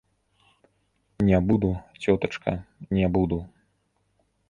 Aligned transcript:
Не 1.27 1.37
буду, 1.51 1.69
цётачка, 2.07 2.51
не 2.89 3.07
буду. 3.07 3.37